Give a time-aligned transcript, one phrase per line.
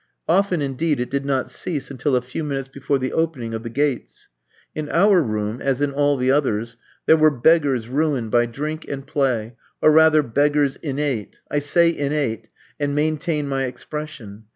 [0.27, 3.69] Often, indeed, it did not cease until a few minutes before the opening of the
[3.69, 4.29] gates.
[4.73, 9.05] In our room as in all the others there were beggars ruined by drink and
[9.05, 12.47] play, or rather beggars innate I say innate,
[12.79, 14.45] and maintain my expression.